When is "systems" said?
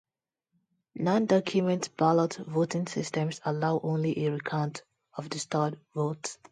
2.87-3.39